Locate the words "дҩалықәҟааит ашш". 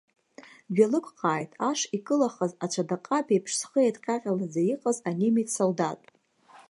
0.75-1.81